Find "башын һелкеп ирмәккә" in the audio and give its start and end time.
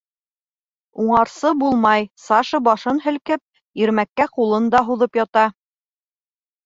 2.69-4.31